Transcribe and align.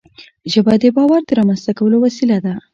ژبه 0.51 0.73
د 0.81 0.83
باور 0.95 1.21
د 1.25 1.29
رامنځته 1.39 1.71
کولو 1.79 1.97
وسیله 2.05 2.37
ده 2.45 2.53